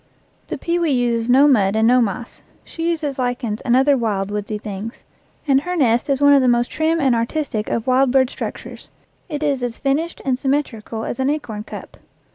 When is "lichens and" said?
3.19-3.75